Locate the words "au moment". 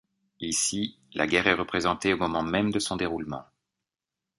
2.15-2.41